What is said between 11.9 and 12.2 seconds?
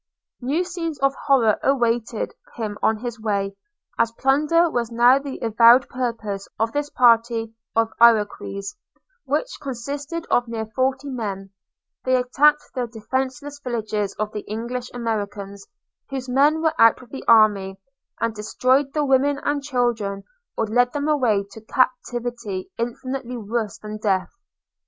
they